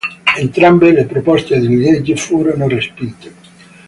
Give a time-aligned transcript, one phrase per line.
[0.35, 3.31] Entrambe le proposte di legge furono respinte.